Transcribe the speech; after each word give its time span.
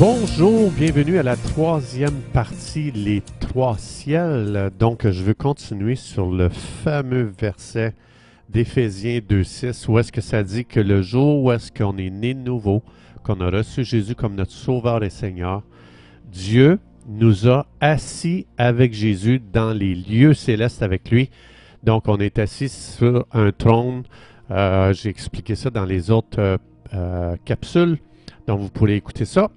Bonjour, 0.00 0.72
bienvenue 0.72 1.18
à 1.18 1.22
la 1.22 1.36
troisième 1.36 2.20
partie, 2.32 2.90
les 2.90 3.22
trois 3.38 3.76
ciels. 3.78 4.70
Donc, 4.76 5.08
je 5.08 5.22
veux 5.22 5.34
continuer 5.34 5.94
sur 5.94 6.30
le 6.30 6.48
fameux 6.48 7.32
verset 7.38 7.94
d'Éphésiens 8.48 9.20
2.6, 9.20 9.88
où 9.88 9.98
est-ce 10.00 10.10
que 10.10 10.20
ça 10.20 10.42
dit 10.42 10.64
que 10.64 10.80
le 10.80 11.00
jour 11.00 11.44
où 11.44 11.52
est-ce 11.52 11.70
qu'on 11.70 11.96
est 11.96 12.10
né 12.10 12.34
nouveau, 12.34 12.82
qu'on 13.22 13.40
a 13.40 13.48
reçu 13.48 13.84
Jésus 13.84 14.16
comme 14.16 14.34
notre 14.34 14.50
Sauveur 14.50 15.04
et 15.04 15.10
Seigneur, 15.10 15.62
Dieu 16.32 16.80
nous 17.06 17.48
a 17.48 17.66
assis 17.80 18.48
avec 18.58 18.94
Jésus 18.94 19.40
dans 19.52 19.72
les 19.72 19.94
lieux 19.94 20.34
célestes 20.34 20.82
avec 20.82 21.08
lui. 21.08 21.30
Donc, 21.84 22.08
on 22.08 22.18
est 22.18 22.40
assis 22.40 22.68
sur 22.68 23.26
un 23.32 23.52
trône. 23.52 24.02
Euh, 24.50 24.92
J'ai 24.92 25.10
expliqué 25.10 25.54
ça 25.54 25.70
dans 25.70 25.84
les 25.84 26.10
autres 26.10 26.40
euh, 26.40 26.56
euh, 26.94 27.36
capsules, 27.44 27.98
donc 28.48 28.58
vous 28.58 28.70
pourrez 28.70 28.96
écouter 28.96 29.24
ça. 29.24 29.50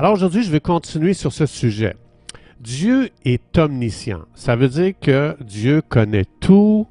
Alors 0.00 0.14
aujourd'hui, 0.14 0.42
je 0.42 0.50
vais 0.50 0.60
continuer 0.60 1.12
sur 1.12 1.30
ce 1.30 1.44
sujet. 1.44 1.94
Dieu 2.58 3.10
est 3.26 3.58
omniscient. 3.58 4.22
Ça 4.34 4.56
veut 4.56 4.70
dire 4.70 4.94
que 4.98 5.36
Dieu 5.44 5.82
connaît 5.86 6.24
tout. 6.40 6.86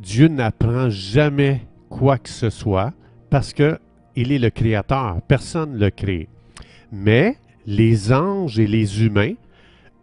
Dieu 0.00 0.26
n'apprend 0.26 0.90
jamais 0.90 1.60
quoi 1.88 2.18
que 2.18 2.28
ce 2.28 2.50
soit 2.50 2.92
parce 3.30 3.52
qu'il 3.52 4.32
est 4.32 4.40
le 4.40 4.50
créateur. 4.50 5.20
Personne 5.28 5.74
ne 5.74 5.78
le 5.78 5.90
crée. 5.90 6.28
Mais 6.90 7.36
les 7.64 8.12
anges 8.12 8.58
et 8.58 8.66
les 8.66 9.04
humains, 9.04 9.34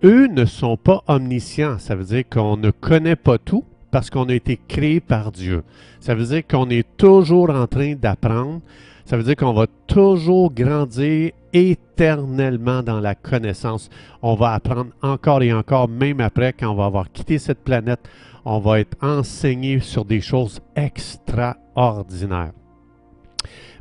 eux 0.05 0.27
ne 0.27 0.45
sont 0.45 0.77
pas 0.77 1.03
omniscients. 1.08 1.77
Ça 1.77 1.93
veut 1.95 2.05
dire 2.05 2.23
qu'on 2.30 2.55
ne 2.55 2.71
connaît 2.71 3.17
pas 3.17 3.37
tout 3.37 3.65
parce 3.91 4.09
qu'on 4.09 4.30
a 4.30 4.33
été 4.33 4.58
créé 4.65 5.02
par 5.02 5.33
Dieu. 5.33 5.63
Ça 5.99 6.15
veut 6.15 6.27
dire 6.27 6.47
qu'on 6.47 6.69
est 6.69 6.87
toujours 6.95 7.49
en 7.49 7.67
train 7.67 7.95
d'apprendre. 7.95 8.61
Ça 9.06 9.17
veut 9.17 9.23
dire 9.23 9.36
qu'on 9.36 9.53
va 9.53 9.67
toujours 9.86 10.52
grandir 10.52 11.31
éternellement 11.53 12.81
dans 12.81 13.00
la 13.00 13.14
connaissance. 13.14 13.89
On 14.23 14.34
va 14.34 14.53
apprendre 14.53 14.92
encore 15.03 15.44
et 15.44 15.53
encore, 15.53 15.88
même 15.88 16.20
après, 16.20 16.53
quand 16.53 16.72
on 16.72 16.75
va 16.75 16.86
avoir 16.86 17.11
quitté 17.11 17.38
cette 17.38 17.64
planète, 17.64 18.00
on 18.45 18.59
va 18.59 18.80
être 18.80 18.98
enseigné 19.02 19.80
sur 19.80 20.06
des 20.06 20.22
choses 20.22 20.59
extraordinaires. 20.76 22.52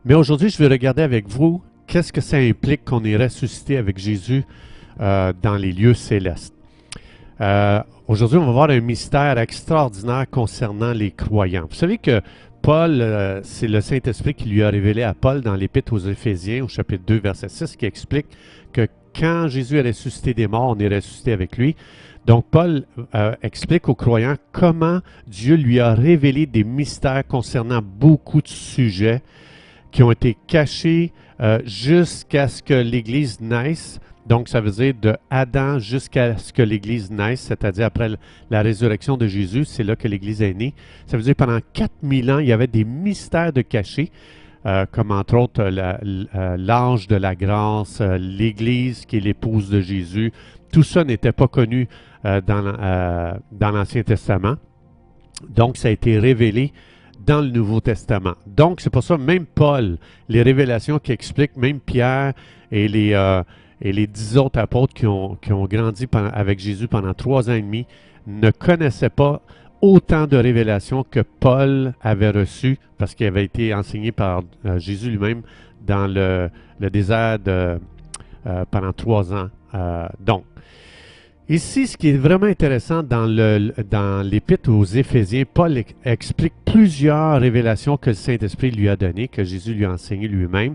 Mais 0.04 0.14
aujourd'hui, 0.14 0.50
je 0.50 0.58
vais 0.58 0.68
regarder 0.68 1.02
avec 1.02 1.26
vous 1.26 1.62
qu'est-ce 1.86 2.12
que 2.12 2.20
ça 2.20 2.36
implique 2.36 2.84
qu'on 2.84 3.02
est 3.04 3.16
ressuscité 3.16 3.78
avec 3.78 3.96
Jésus 3.96 4.44
euh, 5.00 5.32
dans 5.42 5.56
les 5.56 5.72
lieux 5.72 5.94
célestes. 5.94 6.54
Euh, 7.40 7.82
aujourd'hui, 8.06 8.38
on 8.38 8.46
va 8.46 8.52
voir 8.52 8.70
un 8.70 8.80
mystère 8.80 9.38
extraordinaire 9.38 10.26
concernant 10.30 10.92
les 10.92 11.10
croyants. 11.10 11.66
Vous 11.68 11.74
savez 11.74 11.96
que 11.96 12.20
Paul, 12.64 13.02
euh, 13.02 13.42
c'est 13.42 13.68
le 13.68 13.82
Saint-Esprit 13.82 14.32
qui 14.32 14.48
lui 14.48 14.62
a 14.62 14.70
révélé 14.70 15.02
à 15.02 15.12
Paul 15.12 15.42
dans 15.42 15.54
l'Épître 15.54 15.92
aux 15.92 15.98
Éphésiens, 15.98 16.64
au 16.64 16.68
chapitre 16.68 17.04
2, 17.06 17.18
verset 17.18 17.50
6, 17.50 17.76
qui 17.76 17.84
explique 17.84 18.24
que 18.72 18.88
quand 19.14 19.48
Jésus 19.48 19.76
est 19.76 19.82
ressuscité 19.82 20.32
des 20.32 20.46
morts, 20.46 20.74
on 20.74 20.78
est 20.78 20.88
ressuscité 20.88 21.32
avec 21.32 21.58
lui. 21.58 21.76
Donc, 22.24 22.46
Paul 22.50 22.86
euh, 23.14 23.34
explique 23.42 23.90
aux 23.90 23.94
croyants 23.94 24.36
comment 24.50 25.00
Dieu 25.26 25.56
lui 25.56 25.78
a 25.78 25.92
révélé 25.92 26.46
des 26.46 26.64
mystères 26.64 27.26
concernant 27.26 27.82
beaucoup 27.82 28.40
de 28.40 28.48
sujets 28.48 29.20
qui 29.90 30.02
ont 30.02 30.10
été 30.10 30.34
cachés 30.46 31.12
euh, 31.40 31.58
jusqu'à 31.64 32.46
ce 32.48 32.62
que 32.62 32.74
l'Église 32.74 33.40
naisse. 33.40 33.98
Donc, 34.26 34.48
ça 34.48 34.60
veut 34.60 34.70
dire 34.70 34.94
de 35.00 35.16
Adam 35.30 35.78
jusqu'à 35.78 36.38
ce 36.38 36.52
que 36.52 36.62
l'Église 36.62 37.10
naisse, 37.10 37.40
c'est-à-dire 37.40 37.86
après 37.86 38.08
la 38.50 38.62
résurrection 38.62 39.16
de 39.16 39.26
Jésus, 39.26 39.64
c'est 39.64 39.82
là 39.82 39.96
que 39.96 40.08
l'Église 40.08 40.40
est 40.42 40.54
née. 40.54 40.74
Ça 41.06 41.16
veut 41.16 41.22
dire 41.22 41.34
pendant 41.34 41.58
4000 41.72 42.30
ans, 42.30 42.38
il 42.38 42.46
y 42.46 42.52
avait 42.52 42.68
des 42.68 42.84
mystères 42.84 43.52
de 43.52 43.62
cachés, 43.62 44.10
euh, 44.64 44.86
comme 44.90 45.10
entre 45.10 45.36
autres 45.36 45.60
euh, 45.60 46.56
l'ange 46.56 47.08
de 47.08 47.16
la 47.16 47.34
grâce, 47.34 48.00
l'Église 48.00 49.04
qui 49.04 49.18
est 49.18 49.20
l'épouse 49.20 49.68
de 49.68 49.80
Jésus. 49.80 50.32
Tout 50.72 50.84
ça 50.84 51.04
n'était 51.04 51.32
pas 51.32 51.48
connu 51.48 51.88
dans 52.24 53.36
l'Ancien 53.60 54.02
Testament. 54.02 54.54
Donc, 55.50 55.76
ça 55.76 55.88
a 55.88 55.90
été 55.90 56.18
révélé 56.18 56.72
dans 57.26 57.40
le 57.40 57.48
Nouveau 57.48 57.80
Testament. 57.80 58.34
Donc, 58.46 58.80
c'est 58.80 58.90
pour 58.90 59.02
ça, 59.02 59.16
même 59.16 59.46
Paul, 59.46 59.98
les 60.28 60.42
révélations 60.42 60.98
qui 60.98 61.12
expliquent, 61.12 61.56
même 61.56 61.80
Pierre 61.80 62.32
et 62.70 62.88
les 62.88 63.14
et 63.84 63.92
les 63.92 64.06
dix 64.06 64.36
autres 64.36 64.58
apôtres 64.58 64.94
qui 64.94 65.06
ont, 65.06 65.36
grandi 65.66 66.06
avec 66.32 66.58
Jésus 66.58 66.88
pendant 66.88 67.14
trois 67.14 67.50
ans 67.50 67.54
et 67.54 67.62
demi 67.62 67.86
ne 68.26 68.50
connaissaient 68.50 69.10
pas 69.10 69.42
autant 69.82 70.26
de 70.26 70.36
révélations 70.38 71.04
que 71.04 71.20
Paul 71.20 71.92
avait 72.00 72.30
reçues 72.30 72.78
parce 72.96 73.14
qu'il 73.14 73.26
avait 73.26 73.44
été 73.44 73.74
enseigné 73.74 74.12
par 74.12 74.42
euh, 74.64 74.78
Jésus 74.78 75.10
lui-même 75.10 75.42
dans 75.86 76.06
le, 76.06 76.50
désert 76.90 77.38
euh, 77.46 77.78
pendant 78.70 78.94
trois 78.94 79.34
ans. 79.34 79.50
Euh, 79.74 80.06
donc, 80.20 80.44
ici, 81.48 81.86
ce 81.86 81.96
qui 81.96 82.08
est 82.08 82.16
vraiment 82.16 82.46
intéressant 82.46 83.02
dans 83.02 84.28
l'épître 84.28 84.70
aux 84.70 84.84
Éphésiens, 84.84 85.44
Paul 85.52 85.82
explique 86.04 86.54
plusieurs 86.64 87.40
révélations 87.40 87.96
que 87.96 88.10
le 88.10 88.14
Saint-Esprit 88.14 88.70
lui 88.70 88.88
a 88.88 88.96
données, 88.96 89.28
que 89.28 89.44
Jésus 89.44 89.74
lui 89.74 89.84
a 89.84 89.92
enseignées 89.92 90.28
lui-même. 90.28 90.74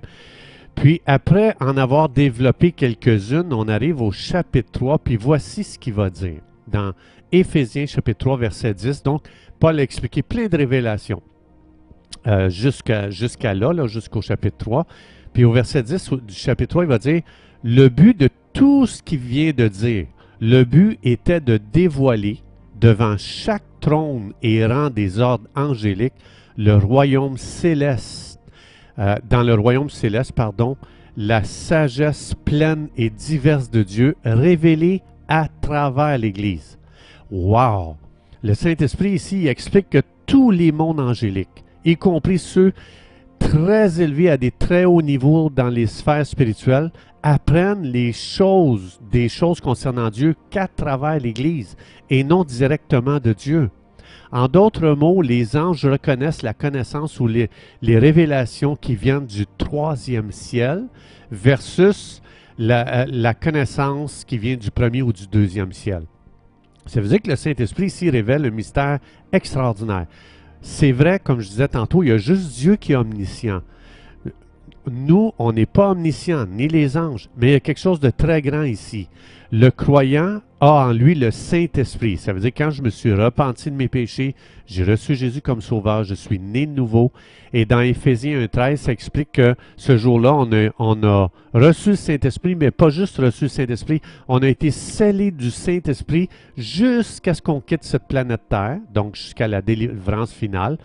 Puis 0.75 1.01
après 1.05 1.55
en 1.59 1.75
avoir 1.75 2.07
développé 2.09 2.71
quelques-unes, 2.71 3.51
on 3.51 3.67
arrive 3.67 4.01
au 4.01 4.11
chapitre 4.11 4.71
3, 4.71 4.99
puis 4.99 5.17
voici 5.17 5.63
ce 5.63 5.77
qu'il 5.77 5.93
va 5.93 6.09
dire 6.09 6.41
dans 6.67 6.93
Éphésiens 7.31 7.85
chapitre 7.85 8.19
3, 8.19 8.37
verset 8.37 8.73
10. 8.73 9.03
Donc, 9.03 9.23
Paul 9.59 9.79
a 9.79 9.83
expliqué 9.83 10.21
plein 10.21 10.47
de 10.47 10.55
révélations 10.55 11.21
euh, 12.27 12.49
jusqu'à 12.49 13.53
là, 13.53 13.73
là 13.73 13.87
jusqu'au 13.87 14.21
chapitre 14.21 14.57
3. 14.57 14.87
Puis 15.33 15.43
au 15.43 15.51
verset 15.51 15.83
10 15.83 16.11
du 16.25 16.33
chapitre 16.33 16.69
3, 16.69 16.83
il 16.85 16.87
va 16.87 16.97
dire, 16.97 17.21
le 17.63 17.87
but 17.89 18.17
de 18.17 18.29
tout 18.53 18.87
ce 18.87 19.03
qu'il 19.03 19.19
vient 19.19 19.51
de 19.51 19.67
dire, 19.67 20.07
le 20.39 20.63
but 20.63 20.99
était 21.03 21.41
de 21.41 21.57
dévoiler 21.57 22.41
devant 22.79 23.17
chaque 23.17 23.63
trône 23.81 24.33
et 24.41 24.65
rang 24.65 24.89
des 24.89 25.19
ordres 25.19 25.47
angéliques 25.55 26.13
le 26.57 26.75
royaume 26.75 27.37
céleste 27.37 28.39
euh, 28.99 29.15
dans 29.29 29.43
le 29.43 29.53
royaume 29.53 29.89
céleste, 29.89 30.33
pardon, 30.33 30.75
la 31.15 31.43
sagesse 31.43 32.33
pleine 32.43 32.89
et 32.97 33.09
diverse 33.09 33.71
de 33.71 33.81
Dieu 33.81 34.15
révélée 34.25 35.01
à 35.29 35.47
travers 35.61 36.17
l'Église. 36.17 36.77
Wow! 37.31 37.95
Le 38.43 38.53
Saint-Esprit 38.53 39.11
ici 39.11 39.47
explique 39.47 39.89
que 39.89 40.01
tous 40.25 40.51
les 40.51 40.73
mondes 40.73 40.99
angéliques, 40.99 41.63
y 41.85 41.95
compris 41.95 42.39
ceux 42.39 42.73
très 43.39 44.01
élevés 44.01 44.29
à 44.29 44.37
des 44.37 44.51
très 44.51 44.83
hauts 44.83 45.01
niveaux 45.01 45.49
dans 45.49 45.69
les 45.69 45.87
sphères 45.87 46.25
spirituelles, 46.25 46.91
apprennent 47.23 47.83
les 47.83 48.13
choses, 48.13 48.99
des 49.11 49.29
choses 49.29 49.59
concernant 49.59 50.09
Dieu 50.09 50.35
qu'à 50.49 50.67
travers 50.67 51.19
l'Église 51.19 51.75
et 52.09 52.23
non 52.23 52.43
directement 52.43 53.19
de 53.19 53.33
Dieu. 53.33 53.69
En 54.31 54.47
d'autres 54.47 54.91
mots, 54.91 55.21
les 55.21 55.57
anges 55.57 55.85
reconnaissent 55.85 56.43
la 56.43 56.53
connaissance 56.53 57.19
ou 57.19 57.27
les, 57.27 57.49
révélations 57.81 58.75
qui 58.75 58.95
viennent 58.95 59.25
du 59.25 59.45
troisième 59.57 60.31
ciel 60.31 60.85
versus 61.31 62.21
la, 62.57 63.01
euh, 63.01 63.05
la, 63.09 63.33
connaissance 63.33 64.23
qui 64.25 64.37
vient 64.37 64.55
du 64.55 64.69
premier 64.69 65.01
ou 65.01 65.13
du 65.13 65.25
deuxième 65.27 65.71
ciel. 65.71 66.03
Ça 66.85 67.01
veut 67.01 67.07
dire 67.07 67.21
que 67.21 67.29
le 67.29 67.35
Saint-Esprit 67.35 67.85
ici 67.85 68.09
révèle 68.09 68.45
un 68.45 68.51
mystère 68.51 68.99
extraordinaire. 69.31 70.07
C'est 70.61 70.91
vrai, 70.91 71.19
comme 71.19 71.39
je 71.39 71.47
disais 71.49 71.67
tantôt, 71.67 72.03
il 72.03 72.09
y 72.09 72.11
a 72.11 72.17
juste 72.17 72.51
Dieu 72.57 72.75
qui 72.75 72.91
est 72.91 72.95
omniscient. 72.95 73.61
Nous, 74.89 75.33
on 75.39 75.51
n'est 75.51 75.65
pas 75.65 75.91
omniscient, 75.91 76.45
ni 76.45 76.67
les 76.67 76.97
anges, 76.97 77.29
mais 77.37 77.47
il 77.47 77.51
y 77.51 77.55
a 77.55 77.59
quelque 77.59 77.79
chose 77.79 77.99
de 77.99 78.09
très 78.09 78.41
grand 78.41 78.63
ici. 78.63 79.07
Le 79.51 79.71
croyant 79.71 80.41
a 80.61 80.87
en 80.87 80.91
lui 80.91 81.15
le 81.15 81.31
Saint-Esprit. 81.31 82.17
Ça 82.17 82.33
veut 82.33 82.39
dire 82.39 82.51
quand 82.55 82.69
je 82.69 82.83
me 82.83 82.89
suis 82.89 83.13
repenti 83.13 83.71
de 83.71 83.75
mes 83.75 83.87
péchés, 83.87 84.35
j'ai 84.67 84.83
reçu 84.83 85.15
Jésus 85.15 85.41
comme 85.41 85.61
sauveur, 85.61 86.03
je 86.03 86.13
suis 86.13 86.37
né 86.37 86.67
de 86.67 86.71
nouveau. 86.71 87.11
Et 87.51 87.65
dans 87.65 87.79
Éphésiens 87.79 88.39
1.13, 88.41 88.75
ça 88.75 88.91
explique 88.91 89.31
que 89.31 89.55
ce 89.75 89.97
jour-là, 89.97 90.35
on 90.35 90.51
a, 90.51 90.69
on 90.77 91.03
a 91.03 91.31
reçu 91.53 91.91
le 91.91 91.95
Saint-Esprit, 91.95 92.55
mais 92.55 92.69
pas 92.69 92.89
juste 92.89 93.17
reçu 93.17 93.45
le 93.45 93.49
Saint-Esprit, 93.49 94.01
on 94.27 94.39
a 94.39 94.47
été 94.47 94.69
scellé 94.69 95.31
du 95.31 95.49
Saint-Esprit 95.49 96.29
jusqu'à 96.55 97.33
ce 97.33 97.41
qu'on 97.41 97.61
quitte 97.61 97.83
cette 97.83 98.07
planète 98.07 98.41
Terre, 98.49 98.77
donc 98.93 99.15
jusqu'à 99.15 99.47
la 99.47 99.63
délivrance 99.63 100.31
finale, 100.31 100.77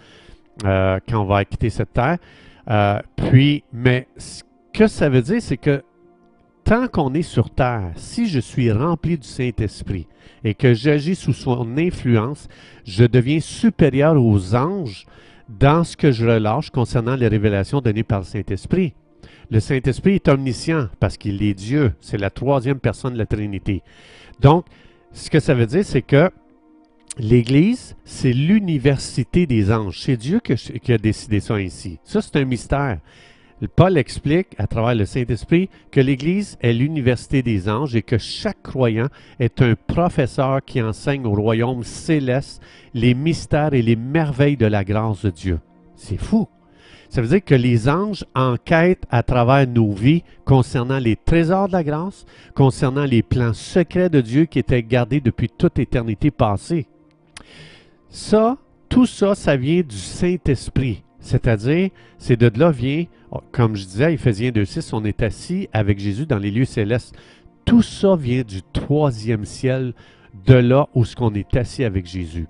euh, 0.64 1.00
quand 1.06 1.20
on 1.20 1.26
va 1.26 1.44
quitter 1.44 1.68
cette 1.68 1.92
Terre. 1.92 2.16
Euh, 2.70 3.00
puis, 3.16 3.64
mais 3.72 4.08
ce 4.16 4.42
que 4.72 4.86
ça 4.86 5.08
veut 5.08 5.22
dire, 5.22 5.40
c'est 5.42 5.56
que 5.56 5.82
tant 6.64 6.88
qu'on 6.88 7.12
est 7.14 7.22
sur 7.22 7.50
terre, 7.50 7.92
si 7.96 8.26
je 8.26 8.40
suis 8.40 8.72
rempli 8.72 9.18
du 9.18 9.26
Saint-Esprit 9.26 10.06
et 10.42 10.54
que 10.54 10.74
j'agis 10.74 11.14
sous 11.14 11.32
son 11.32 11.76
influence, 11.76 12.48
je 12.84 13.04
deviens 13.04 13.40
supérieur 13.40 14.16
aux 14.22 14.54
anges 14.54 15.06
dans 15.48 15.84
ce 15.84 15.96
que 15.96 16.10
je 16.10 16.26
relâche 16.26 16.70
concernant 16.70 17.16
les 17.16 17.28
révélations 17.28 17.80
données 17.80 18.02
par 18.02 18.20
le 18.20 18.24
Saint-Esprit. 18.24 18.94
Le 19.50 19.60
Saint-Esprit 19.60 20.14
est 20.14 20.28
omniscient 20.28 20.88
parce 21.00 21.16
qu'il 21.18 21.42
est 21.42 21.54
Dieu. 21.54 21.92
C'est 22.00 22.18
la 22.18 22.30
troisième 22.30 22.80
personne 22.80 23.12
de 23.12 23.18
la 23.18 23.26
Trinité. 23.26 23.82
Donc, 24.40 24.64
ce 25.12 25.30
que 25.30 25.40
ça 25.40 25.54
veut 25.54 25.66
dire, 25.66 25.84
c'est 25.84 26.02
que 26.02 26.30
l'Église, 27.18 27.96
c'est 28.04 28.32
l'université 28.32 29.46
des 29.46 29.72
anges. 29.72 30.00
C'est 30.00 30.16
Dieu 30.16 30.40
qui 30.40 30.92
a 30.92 30.98
décidé 30.98 31.40
ça 31.40 31.54
ainsi. 31.54 31.98
Ça, 32.04 32.20
c'est 32.20 32.36
un 32.36 32.44
mystère. 32.44 32.98
Paul 33.76 33.96
explique 33.96 34.48
à 34.58 34.66
travers 34.66 34.94
le 34.94 35.06
Saint-Esprit 35.06 35.70
que 35.90 36.00
l'Église 36.00 36.58
est 36.60 36.72
l'université 36.72 37.42
des 37.42 37.68
anges 37.68 37.96
et 37.96 38.02
que 38.02 38.18
chaque 38.18 38.62
croyant 38.62 39.08
est 39.38 39.62
un 39.62 39.74
professeur 39.74 40.62
qui 40.64 40.82
enseigne 40.82 41.24
au 41.24 41.34
royaume 41.34 41.84
céleste 41.84 42.60
les 42.92 43.14
mystères 43.14 43.72
et 43.72 43.82
les 43.82 43.96
merveilles 43.96 44.56
de 44.56 44.66
la 44.66 44.84
grâce 44.84 45.22
de 45.24 45.30
Dieu. 45.30 45.60
C'est 45.96 46.20
fou. 46.20 46.48
Ça 47.08 47.22
veut 47.22 47.28
dire 47.28 47.44
que 47.44 47.54
les 47.54 47.88
anges 47.88 48.24
enquêtent 48.34 49.04
à 49.08 49.22
travers 49.22 49.68
nos 49.68 49.92
vies 49.92 50.24
concernant 50.44 50.98
les 50.98 51.16
trésors 51.16 51.68
de 51.68 51.72
la 51.72 51.84
grâce, 51.84 52.26
concernant 52.54 53.04
les 53.04 53.22
plans 53.22 53.54
secrets 53.54 54.10
de 54.10 54.20
Dieu 54.20 54.46
qui 54.46 54.58
étaient 54.58 54.82
gardés 54.82 55.20
depuis 55.20 55.48
toute 55.48 55.78
éternité 55.78 56.32
passée. 56.32 56.88
Ça, 58.14 58.58
tout 58.88 59.06
ça, 59.06 59.34
ça 59.34 59.56
vient 59.56 59.80
du 59.80 59.96
Saint-Esprit. 59.96 61.02
C'est-à-dire, 61.18 61.90
c'est 62.16 62.36
de 62.36 62.48
là 62.56 62.70
vient, 62.70 63.06
comme 63.50 63.74
je 63.74 63.84
disais 63.84 64.14
Éphésiens 64.14 64.50
2.6, 64.50 64.90
on 64.92 65.04
est 65.04 65.20
assis 65.20 65.68
avec 65.72 65.98
Jésus 65.98 66.24
dans 66.24 66.38
les 66.38 66.52
lieux 66.52 66.64
célestes. 66.64 67.16
Tout 67.64 67.82
ça 67.82 68.14
vient 68.14 68.42
du 68.42 68.62
troisième 68.72 69.44
ciel, 69.44 69.94
de 70.46 70.54
là 70.54 70.86
où 70.94 71.04
ce 71.04 71.16
qu'on 71.16 71.34
est 71.34 71.56
assis 71.56 71.82
avec 71.82 72.06
Jésus. 72.06 72.46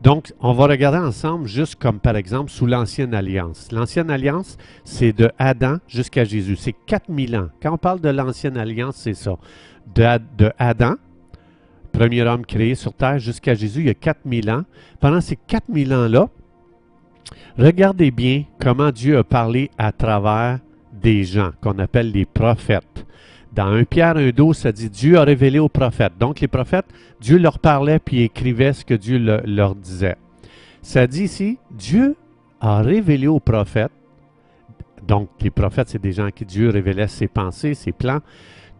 Donc, 0.00 0.32
on 0.38 0.52
va 0.52 0.68
regarder 0.68 0.98
ensemble, 0.98 1.48
juste 1.48 1.74
comme 1.74 1.98
par 1.98 2.14
exemple 2.14 2.52
sous 2.52 2.66
l'Ancienne 2.66 3.14
Alliance. 3.14 3.72
L'Ancienne 3.72 4.12
Alliance, 4.12 4.58
c'est 4.84 5.12
de 5.12 5.28
Adam 5.40 5.78
jusqu'à 5.88 6.22
Jésus. 6.22 6.54
C'est 6.54 6.74
4000 6.86 7.36
ans. 7.36 7.48
Quand 7.60 7.72
on 7.72 7.78
parle 7.78 8.00
de 8.00 8.10
l'Ancienne 8.10 8.56
Alliance, 8.56 8.94
c'est 8.94 9.14
ça. 9.14 9.38
De, 9.92 10.52
Adam, 10.56 10.94
premier 11.94 12.22
homme 12.22 12.44
créé 12.44 12.74
sur 12.74 12.92
Terre, 12.92 13.18
jusqu'à 13.18 13.54
Jésus, 13.54 13.80
il 13.80 13.86
y 13.86 13.90
a 13.90 13.94
4000 13.94 14.50
ans. 14.50 14.64
Pendant 15.00 15.20
ces 15.20 15.36
4000 15.36 15.94
ans-là, 15.94 16.28
regardez 17.56 18.10
bien 18.10 18.44
comment 18.60 18.90
Dieu 18.90 19.16
a 19.16 19.24
parlé 19.24 19.70
à 19.78 19.92
travers 19.92 20.58
des 20.92 21.24
gens 21.24 21.52
qu'on 21.62 21.78
appelle 21.78 22.10
les 22.10 22.24
prophètes. 22.24 23.06
Dans 23.52 23.68
1 23.68 23.84
Pierre 23.84 24.16
1.12, 24.16 24.54
ça 24.54 24.72
dit 24.72 24.90
Dieu 24.90 25.16
a 25.16 25.24
révélé 25.24 25.60
aux 25.60 25.68
prophètes. 25.68 26.14
Donc 26.18 26.40
les 26.40 26.48
prophètes, 26.48 26.86
Dieu 27.20 27.38
leur 27.38 27.60
parlait 27.60 28.00
puis 28.00 28.22
écrivait 28.22 28.72
ce 28.72 28.84
que 28.84 28.94
Dieu 28.94 29.18
leur 29.46 29.76
disait. 29.76 30.16
Ça 30.82 31.06
dit 31.06 31.22
ici, 31.22 31.58
Dieu 31.70 32.16
a 32.60 32.82
révélé 32.82 33.28
aux 33.28 33.40
prophètes, 33.40 33.92
donc 35.06 35.28
les 35.40 35.50
prophètes, 35.50 35.88
c'est 35.90 36.02
des 36.02 36.12
gens 36.12 36.30
qui 36.30 36.44
Dieu 36.44 36.70
révélait 36.70 37.08
ses 37.08 37.28
pensées, 37.28 37.74
ses 37.74 37.92
plans, 37.92 38.20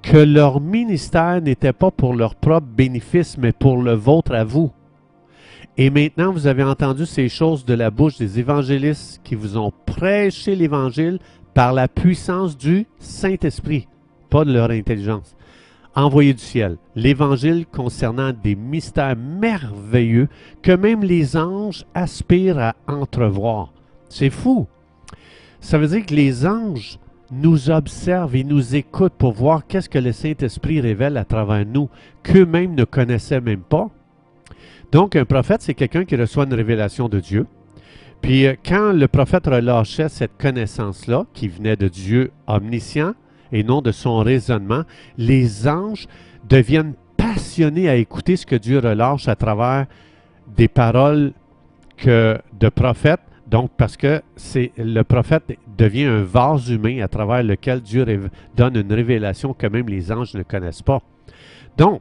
que 0.04 0.18
leur 0.18 0.60
ministère 0.60 1.40
n'était 1.40 1.72
pas 1.72 1.90
pour 1.90 2.14
leur 2.14 2.34
propre 2.34 2.66
bénéfice, 2.66 3.38
mais 3.38 3.52
pour 3.52 3.82
le 3.82 3.94
vôtre 3.94 4.34
à 4.34 4.44
vous. 4.44 4.70
Et 5.76 5.90
maintenant, 5.90 6.32
vous 6.32 6.46
avez 6.46 6.62
entendu 6.62 7.06
ces 7.06 7.28
choses 7.28 7.64
de 7.64 7.74
la 7.74 7.90
bouche 7.90 8.18
des 8.18 8.38
évangélistes 8.38 9.20
qui 9.24 9.34
vous 9.34 9.56
ont 9.56 9.72
prêché 9.86 10.54
l'Évangile 10.54 11.18
par 11.52 11.72
la 11.72 11.88
puissance 11.88 12.56
du 12.56 12.86
Saint-Esprit 12.98 13.88
pas 14.34 14.44
de 14.44 14.52
leur 14.52 14.72
intelligence. 14.72 15.36
Envoyé 15.94 16.34
du 16.34 16.42
ciel, 16.42 16.76
l'évangile 16.96 17.66
concernant 17.70 18.32
des 18.32 18.56
mystères 18.56 19.14
merveilleux 19.14 20.26
que 20.60 20.72
même 20.72 21.04
les 21.04 21.36
anges 21.36 21.86
aspirent 21.94 22.58
à 22.58 22.74
entrevoir. 22.88 23.72
C'est 24.08 24.30
fou. 24.30 24.66
Ça 25.60 25.78
veut 25.78 25.86
dire 25.86 26.04
que 26.04 26.14
les 26.14 26.44
anges 26.48 26.98
nous 27.30 27.70
observent 27.70 28.36
et 28.36 28.44
nous 28.44 28.76
écoutent 28.76 29.14
pour 29.14 29.32
voir 29.32 29.66
qu'est-ce 29.66 29.88
que 29.88 29.98
le 29.98 30.12
Saint-Esprit 30.12 30.80
révèle 30.80 31.16
à 31.16 31.24
travers 31.24 31.64
nous, 31.66 31.88
qu'eux-mêmes 32.22 32.74
ne 32.74 32.84
connaissaient 32.84 33.40
même 33.40 33.62
pas. 33.62 33.90
Donc, 34.92 35.16
un 35.16 35.24
prophète, 35.24 35.62
c'est 35.62 35.74
quelqu'un 35.74 36.04
qui 36.04 36.16
reçoit 36.16 36.44
une 36.44 36.54
révélation 36.54 37.08
de 37.08 37.20
Dieu. 37.20 37.46
Puis, 38.20 38.46
euh, 38.46 38.54
quand 38.64 38.92
le 38.92 39.08
prophète 39.08 39.46
relâchait 39.46 40.08
cette 40.08 40.36
connaissance-là, 40.38 41.26
qui 41.34 41.48
venait 41.48 41.76
de 41.76 41.88
Dieu 41.88 42.30
omniscient, 42.46 43.14
et 43.52 43.62
non 43.62 43.82
de 43.82 43.92
son 43.92 44.18
raisonnement, 44.18 44.82
les 45.16 45.68
anges 45.68 46.06
deviennent 46.48 46.94
passionnés 47.16 47.88
à 47.88 47.96
écouter 47.96 48.36
ce 48.36 48.46
que 48.46 48.56
Dieu 48.56 48.78
relâche 48.78 49.28
à 49.28 49.36
travers 49.36 49.86
des 50.56 50.68
paroles 50.68 51.32
que, 51.96 52.38
de 52.58 52.68
prophètes. 52.68 53.20
Donc, 53.46 53.70
parce 53.76 53.96
que 53.96 54.22
c'est 54.36 54.72
le 54.78 55.02
prophète 55.02 55.56
devient 55.76 56.04
un 56.04 56.22
vase 56.22 56.70
humain 56.70 57.02
à 57.02 57.08
travers 57.08 57.42
lequel 57.42 57.80
Dieu 57.80 58.30
donne 58.56 58.76
une 58.76 58.92
révélation 58.92 59.52
que 59.52 59.66
même 59.66 59.88
les 59.88 60.10
anges 60.10 60.34
ne 60.34 60.42
connaissent 60.42 60.82
pas. 60.82 61.02
Donc, 61.76 62.00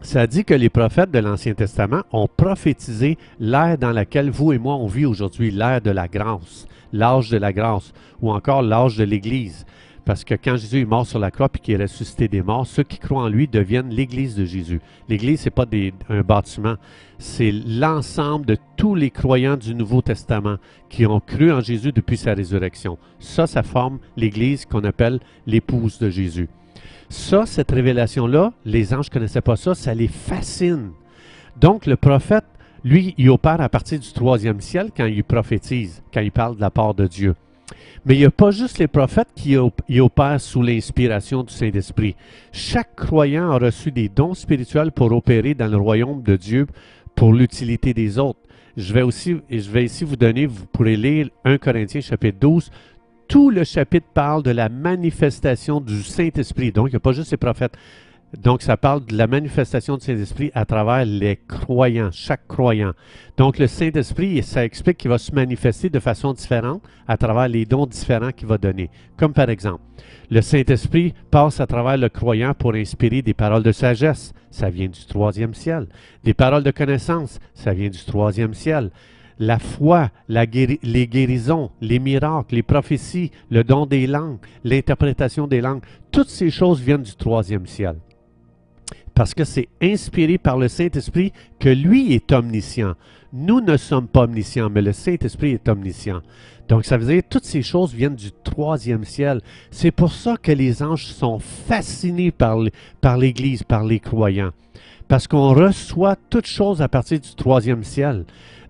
ça 0.00 0.26
dit 0.26 0.44
que 0.44 0.54
les 0.54 0.68
prophètes 0.68 1.10
de 1.10 1.18
l'Ancien 1.18 1.54
Testament 1.54 2.02
ont 2.12 2.28
prophétisé 2.28 3.16
l'ère 3.40 3.78
dans 3.78 3.90
laquelle 3.90 4.30
vous 4.30 4.52
et 4.52 4.58
moi 4.58 4.74
on 4.76 4.86
vit 4.86 5.06
aujourd'hui, 5.06 5.50
l'ère 5.50 5.80
de 5.80 5.90
la 5.90 6.08
grâce, 6.08 6.66
l'âge 6.92 7.30
de 7.30 7.38
la 7.38 7.52
grâce, 7.52 7.92
ou 8.20 8.30
encore 8.30 8.62
l'âge 8.62 8.96
de 8.96 9.04
l'Église. 9.04 9.64
Parce 10.04 10.22
que 10.22 10.34
quand 10.34 10.56
Jésus 10.56 10.80
est 10.80 10.84
mort 10.84 11.06
sur 11.06 11.18
la 11.18 11.30
croix 11.30 11.48
et 11.54 11.58
qu'il 11.58 11.74
est 11.74 11.82
ressuscité 11.82 12.28
des 12.28 12.42
morts, 12.42 12.66
ceux 12.66 12.82
qui 12.82 12.98
croient 12.98 13.22
en 13.22 13.28
lui 13.28 13.48
deviennent 13.48 13.88
l'Église 13.88 14.34
de 14.36 14.44
Jésus. 14.44 14.80
L'Église, 15.08 15.40
ce 15.40 15.44
n'est 15.46 15.50
pas 15.50 15.66
un 16.10 16.20
bâtiment, 16.20 16.76
c'est 17.18 17.52
l'ensemble 17.52 18.44
de 18.44 18.58
tous 18.76 18.94
les 18.94 19.10
croyants 19.10 19.56
du 19.56 19.74
Nouveau 19.74 20.02
Testament 20.02 20.56
qui 20.90 21.06
ont 21.06 21.20
cru 21.20 21.50
en 21.52 21.60
Jésus 21.60 21.92
depuis 21.92 22.18
sa 22.18 22.34
résurrection. 22.34 22.98
Ça, 23.18 23.46
ça 23.46 23.62
forme 23.62 23.98
l'Église 24.16 24.66
qu'on 24.66 24.84
appelle 24.84 25.20
l'épouse 25.46 25.98
de 25.98 26.10
Jésus. 26.10 26.48
Ça, 27.08 27.46
cette 27.46 27.70
révélation-là, 27.70 28.52
les 28.64 28.92
anges 28.92 29.08
ne 29.08 29.14
connaissaient 29.14 29.40
pas 29.40 29.56
ça, 29.56 29.74
ça 29.74 29.94
les 29.94 30.08
fascine. 30.08 30.90
Donc, 31.58 31.86
le 31.86 31.96
prophète, 31.96 32.44
lui, 32.82 33.14
il 33.16 33.30
opère 33.30 33.60
à 33.60 33.68
partir 33.70 33.98
du 33.98 34.12
troisième 34.12 34.60
ciel 34.60 34.90
quand 34.94 35.06
il 35.06 35.24
prophétise, 35.24 36.02
quand 36.12 36.20
il 36.20 36.32
parle 36.32 36.56
de 36.56 36.60
la 36.60 36.70
part 36.70 36.94
de 36.94 37.06
Dieu. 37.06 37.34
Mais 38.04 38.16
il 38.16 38.18
n'y 38.18 38.24
a 38.24 38.30
pas 38.30 38.50
juste 38.50 38.78
les 38.78 38.86
prophètes 38.86 39.30
qui 39.34 39.56
opèrent 39.56 40.40
sous 40.40 40.62
l'inspiration 40.62 41.42
du 41.42 41.52
Saint-Esprit. 41.52 42.16
Chaque 42.52 42.94
croyant 42.96 43.50
a 43.50 43.58
reçu 43.58 43.90
des 43.90 44.08
dons 44.08 44.34
spirituels 44.34 44.92
pour 44.92 45.10
opérer 45.12 45.54
dans 45.54 45.68
le 45.68 45.78
royaume 45.78 46.22
de 46.22 46.36
Dieu 46.36 46.66
pour 47.14 47.32
l'utilité 47.32 47.94
des 47.94 48.18
autres. 48.18 48.40
Je 48.76 48.92
vais 48.92 49.02
aussi, 49.02 49.36
je 49.48 49.70
vais 49.70 49.84
ici 49.84 50.04
vous 50.04 50.16
donner, 50.16 50.46
vous 50.46 50.66
pourrez 50.66 50.96
lire 50.96 51.28
1 51.44 51.58
Corinthiens 51.58 52.00
chapitre 52.00 52.38
12. 52.40 52.70
Tout 53.28 53.50
le 53.50 53.64
chapitre 53.64 54.08
parle 54.12 54.42
de 54.42 54.50
la 54.50 54.68
manifestation 54.68 55.80
du 55.80 56.02
Saint-Esprit. 56.02 56.72
Donc, 56.72 56.88
il 56.88 56.90
n'y 56.90 56.96
a 56.96 57.00
pas 57.00 57.12
juste 57.12 57.30
les 57.30 57.36
prophètes. 57.36 57.76
Donc, 58.42 58.62
ça 58.62 58.76
parle 58.76 59.04
de 59.04 59.16
la 59.16 59.26
manifestation 59.26 59.96
du 59.96 60.04
Saint-Esprit 60.04 60.50
à 60.54 60.64
travers 60.64 61.04
les 61.04 61.36
croyants, 61.36 62.10
chaque 62.10 62.46
croyant. 62.48 62.92
Donc, 63.36 63.58
le 63.58 63.66
Saint-Esprit, 63.66 64.42
ça 64.42 64.64
explique 64.64 64.98
qu'il 64.98 65.10
va 65.10 65.18
se 65.18 65.32
manifester 65.32 65.88
de 65.88 66.00
façon 66.00 66.32
différente 66.32 66.82
à 67.06 67.16
travers 67.16 67.48
les 67.48 67.64
dons 67.64 67.86
différents 67.86 68.32
qu'il 68.32 68.48
va 68.48 68.58
donner. 68.58 68.90
Comme 69.16 69.32
par 69.32 69.50
exemple, 69.50 69.82
le 70.30 70.40
Saint-Esprit 70.40 71.14
passe 71.30 71.60
à 71.60 71.66
travers 71.66 71.96
le 71.96 72.08
croyant 72.08 72.54
pour 72.54 72.74
inspirer 72.74 73.22
des 73.22 73.34
paroles 73.34 73.62
de 73.62 73.72
sagesse. 73.72 74.32
Ça 74.50 74.68
vient 74.68 74.88
du 74.88 75.04
troisième 75.06 75.54
ciel. 75.54 75.86
Des 76.24 76.34
paroles 76.34 76.64
de 76.64 76.70
connaissance. 76.70 77.38
Ça 77.54 77.72
vient 77.72 77.90
du 77.90 78.04
troisième 78.04 78.54
ciel. 78.54 78.90
La 79.38 79.58
foi, 79.58 80.10
les 80.28 81.06
guérisons, 81.08 81.70
les 81.80 81.98
miracles, 81.98 82.54
les 82.54 82.62
prophéties, 82.62 83.32
le 83.50 83.64
don 83.64 83.84
des 83.84 84.06
langues, 84.06 84.38
l'interprétation 84.62 85.46
des 85.46 85.60
langues, 85.60 85.82
toutes 86.12 86.30
ces 86.30 86.50
choses 86.50 86.80
viennent 86.80 87.02
du 87.02 87.16
troisième 87.16 87.66
ciel 87.66 87.96
parce 89.14 89.34
que 89.34 89.44
c'est 89.44 89.68
inspiré 89.80 90.38
par 90.38 90.58
le 90.58 90.68
Saint-Esprit 90.68 91.32
que 91.58 91.68
lui 91.68 92.12
est 92.12 92.32
omniscient. 92.32 92.94
Nous 93.32 93.60
ne 93.60 93.76
sommes 93.76 94.08
pas 94.08 94.24
omniscients, 94.24 94.70
mais 94.70 94.82
le 94.82 94.92
Saint-Esprit 94.92 95.52
est 95.52 95.68
omniscient. 95.68 96.20
Donc 96.68 96.84
ça 96.84 96.96
veut 96.96 97.06
dire 97.06 97.22
que 97.22 97.28
toutes 97.28 97.44
ces 97.44 97.62
choses 97.62 97.92
viennent 97.92 98.14
du 98.14 98.30
troisième 98.32 99.04
ciel. 99.04 99.40
C'est 99.70 99.90
pour 99.90 100.12
ça 100.12 100.36
que 100.36 100.52
les 100.52 100.82
anges 100.82 101.06
sont 101.06 101.38
fascinés 101.38 102.32
par 102.32 102.58
l'Église, 103.16 103.62
par 103.62 103.84
les 103.84 104.00
croyants. 104.00 104.52
Parce 105.08 105.26
qu'on 105.26 105.52
reçoit 105.52 106.16
toutes 106.30 106.46
choses 106.46 106.80
à 106.80 106.88
partir 106.88 107.20
du 107.20 107.34
troisième 107.34 107.84
ciel. 107.84 108.24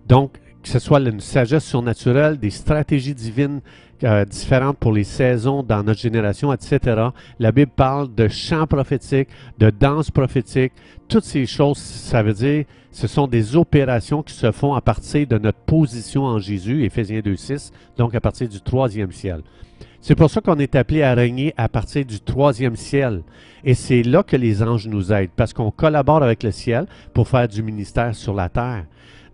Donc, 0.07 0.33
que 0.65 0.71
ce 0.71 0.79
soit 0.79 0.99
une 0.99 1.19
sagesse 1.19 1.63
surnaturelle, 1.63 2.39
des 2.39 2.49
stratégies 2.49 3.13
divines 3.13 3.61
euh, 4.03 4.25
différentes 4.25 4.79
pour 4.79 4.93
les 4.93 5.03
saisons 5.03 5.61
dans 5.61 5.83
notre 5.83 5.99
génération, 5.99 6.51
etc. 6.51 7.09
La 7.37 7.51
Bible 7.51 7.71
parle 7.75 8.11
de 8.15 8.27
chants 8.27 8.65
prophétiques, 8.65 9.29
de 9.59 9.69
danse 9.69 10.09
prophétique. 10.09 10.73
Toutes 11.07 11.23
ces 11.23 11.45
choses, 11.45 11.77
ça 11.77 12.23
veut 12.23 12.33
dire, 12.33 12.65
ce 12.91 13.05
sont 13.05 13.27
des 13.27 13.55
opérations 13.55 14.23
qui 14.23 14.33
se 14.33 14.51
font 14.51 14.73
à 14.73 14.81
partir 14.81 15.27
de 15.27 15.37
notre 15.37 15.59
position 15.59 16.23
en 16.23 16.39
Jésus, 16.39 16.83
Éphésiens 16.83 17.19
2.6, 17.19 17.71
donc 17.95 18.15
à 18.15 18.19
partir 18.19 18.49
du 18.49 18.59
troisième 18.59 19.11
ciel. 19.11 19.41
C'est 20.01 20.15
pour 20.15 20.31
ça 20.31 20.41
qu'on 20.41 20.57
est 20.57 20.75
appelé 20.75 21.03
à 21.03 21.13
régner 21.13 21.53
à 21.57 21.69
partir 21.69 22.03
du 22.05 22.19
troisième 22.19 22.75
ciel. 22.75 23.21
Et 23.63 23.75
c'est 23.75 24.01
là 24.01 24.23
que 24.23 24.35
les 24.35 24.63
anges 24.63 24.87
nous 24.87 25.13
aident, 25.13 25.29
parce 25.35 25.53
qu'on 25.53 25.69
collabore 25.69 26.23
avec 26.23 26.41
le 26.41 26.51
ciel 26.51 26.87
pour 27.13 27.27
faire 27.27 27.47
du 27.47 27.61
ministère 27.61 28.15
sur 28.15 28.33
la 28.33 28.49
terre. 28.49 28.85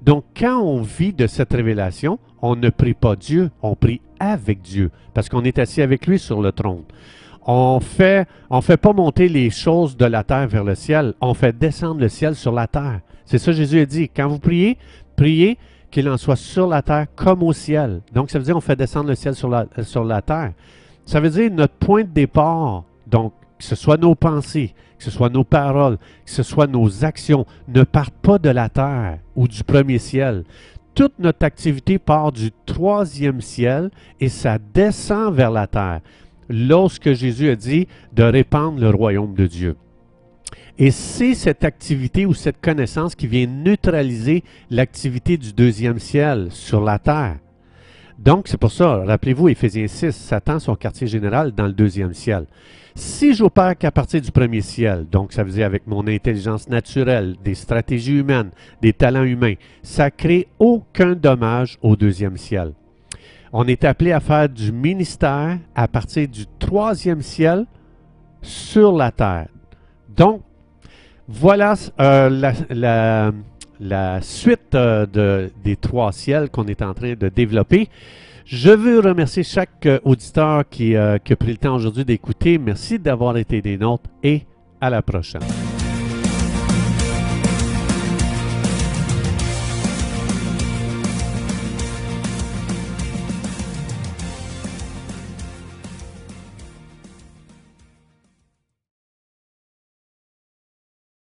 Donc, 0.01 0.25
quand 0.36 0.60
on 0.60 0.81
vit 0.81 1.13
de 1.13 1.27
cette 1.27 1.53
révélation, 1.53 2.20
on 2.41 2.55
ne 2.55 2.70
prie 2.70 2.93
pas 2.93 3.15
Dieu, 3.15 3.51
on 3.62 3.75
prie 3.75 4.01
avec 4.20 4.62
Dieu, 4.62 4.91
parce 5.13 5.29
qu'on 5.29 5.43
est 5.43 5.60
assis 5.60 5.81
avec 5.81 6.08
lui 6.08 6.17
sur 6.17 6.41
le 6.41 6.51
trône. 6.51 6.84
On 7.46 7.79
fait, 7.79 8.27
on 8.50 8.62
fait 8.62 8.77
pas 8.77 8.93
monter 8.93 9.27
les 9.27 9.50
choses 9.50 9.98
de 9.98 10.05
la 10.05 10.24
terre 10.24 10.48
vers 10.48 10.63
le 10.63 10.75
ciel, 10.75 11.13
on 11.22 11.34
fait 11.34 11.58
descendre 11.58 12.01
le 12.01 12.10
ciel 12.10 12.36
sur 12.36 12.51
la 12.51 12.67
terre. 12.67 13.01
C'est 13.25 13.38
ça 13.38 13.51
Jésus 13.51 13.79
a 13.79 13.86
dit. 13.86 14.10
Quand 14.10 14.27
vous 14.27 14.39
priez, 14.39 14.77
priez 15.15 15.58
qu'il 15.89 16.10
en 16.10 16.17
soit 16.17 16.36
sur 16.36 16.67
la 16.67 16.81
terre 16.81 17.08
comme 17.15 17.43
au 17.43 17.53
ciel. 17.53 18.01
Donc, 18.13 18.29
ça 18.29 18.39
veut 18.39 18.46
dire 18.46 18.55
qu'on 18.55 18.62
fait 18.62 18.75
descendre 18.75 19.10
le 19.10 19.15
ciel 19.15 19.36
sur 19.36 19.50
la, 19.50 19.65
sur 19.84 20.03
la 20.03 20.22
terre. 20.22 20.53
Ça 21.05 21.20
veut 21.20 21.29
dire 21.29 21.51
notre 21.51 21.74
point 21.74 22.03
de 22.03 22.10
départ, 22.10 22.84
donc 23.08 23.34
que 23.58 23.63
ce 23.63 23.75
soit 23.75 23.98
nos 23.98 24.15
pensées, 24.15 24.74
que 25.01 25.05
ce 25.05 25.17
soit 25.17 25.29
nos 25.29 25.43
paroles, 25.43 25.98
que 25.98 26.31
ce 26.31 26.43
soit 26.43 26.67
nos 26.67 27.03
actions, 27.03 27.48
ne 27.67 27.81
partent 27.81 28.13
pas 28.22 28.38
de 28.38 28.51
la 28.51 28.70
terre 28.70 29.17
ou 29.36 29.48
du 29.48 29.63
premier 29.63 29.98
ciel. 29.98 30.43
Toute 30.93 31.17
notre 31.17 31.43
activité 31.43 31.98
part 31.98 32.31
du 32.31 32.51
troisième 32.67 33.41
ciel 33.41 33.89
et 34.20 34.29
ça 34.29 34.60
descend 34.60 35.34
vers 35.34 35.50
la 35.50 35.65
terre. 35.65 36.01
Lorsque 36.50 37.13
Jésus 37.13 37.50
a 37.50 37.55
dit 37.55 37.88
de 38.13 38.22
répandre 38.22 38.79
le 38.79 38.91
royaume 38.91 39.34
de 39.34 39.48
Dieu. 39.48 39.75
Et 40.77 40.91
c'est 40.91 41.34
cette 41.34 41.63
activité 41.63 42.27
ou 42.27 42.36
cette 42.36 42.62
connaissance 42.62 43.15
qui 43.15 43.25
vient 43.25 43.48
neutraliser 43.48 44.43
l'activité 44.70 45.38
du 45.38 45.51
deuxième 45.51 45.98
ciel 45.98 46.50
sur 46.51 46.81
la 46.81 47.00
terre. 47.00 47.38
Donc, 48.23 48.47
c'est 48.47 48.57
pour 48.57 48.71
ça, 48.71 49.03
rappelez-vous, 49.03 49.49
Éphésiens 49.49 49.87
6, 49.87 50.11
Satan, 50.11 50.59
son 50.59 50.75
quartier 50.75 51.07
général 51.07 51.53
dans 51.53 51.65
le 51.65 51.73
deuxième 51.73 52.13
ciel. 52.13 52.45
Si 52.93 53.33
j'opère 53.33 53.75
qu'à 53.75 53.89
partir 53.89 54.21
du 54.21 54.31
premier 54.31 54.61
ciel, 54.61 55.07
donc 55.09 55.33
ça 55.33 55.43
veut 55.43 55.49
dire 55.49 55.65
avec 55.65 55.87
mon 55.87 56.05
intelligence 56.07 56.69
naturelle, 56.69 57.35
des 57.43 57.55
stratégies 57.55 58.19
humaines, 58.19 58.51
des 58.79 58.93
talents 58.93 59.23
humains, 59.23 59.55
ça 59.81 60.11
crée 60.11 60.47
aucun 60.59 61.13
dommage 61.13 61.79
au 61.81 61.95
deuxième 61.95 62.37
ciel. 62.37 62.73
On 63.53 63.67
est 63.67 63.83
appelé 63.85 64.11
à 64.11 64.19
faire 64.19 64.47
du 64.47 64.71
ministère 64.71 65.57
à 65.73 65.87
partir 65.87 66.27
du 66.27 66.45
troisième 66.59 67.23
ciel 67.23 67.65
sur 68.43 68.91
la 68.91 69.11
terre. 69.11 69.47
Donc, 70.15 70.43
voilà 71.27 71.73
euh, 71.99 72.51
la, 72.69 73.31
la, 73.81 74.21
suite 74.21 74.75
euh, 74.75 75.05
de, 75.05 75.51
des 75.63 75.75
trois 75.75 76.11
ciels 76.11 76.50
qu'on 76.50 76.67
est 76.67 76.81
en 76.81 76.93
train 76.93 77.13
de 77.13 77.29
développer. 77.29 77.89
Je 78.45 78.71
veux 78.71 79.00
remercier 79.00 79.43
chaque 79.43 79.85
euh, 79.85 80.00
auditeur 80.03 80.63
qui, 80.69 80.95
qui 81.23 81.33
a 81.33 81.35
pris 81.35 81.51
le 81.51 81.57
temps 81.57 81.75
aujourd'hui 81.75 82.05
d'écouter. 82.05 82.57
Merci 82.57 83.00
d'avoir 83.00 83.38
été 83.38 83.61
des 83.61 83.77
nôtres 83.77 84.09
et 84.23 84.43
à 84.79 84.89
la 84.89 85.01
prochaine. 85.01 85.41